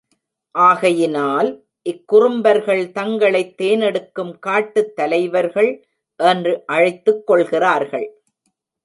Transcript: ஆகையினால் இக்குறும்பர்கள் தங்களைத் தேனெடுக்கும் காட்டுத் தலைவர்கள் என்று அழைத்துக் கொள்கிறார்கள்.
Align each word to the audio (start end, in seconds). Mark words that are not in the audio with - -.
ஆகையினால் 0.51 1.65
இக்குறும்பர்கள் 1.89 2.91
தங்களைத் 2.91 3.61
தேனெடுக்கும் 3.61 4.39
காட்டுத் 4.39 4.95
தலைவர்கள் 4.95 5.85
என்று 6.15 6.63
அழைத்துக் 6.65 7.27
கொள்கிறார்கள். 7.27 8.21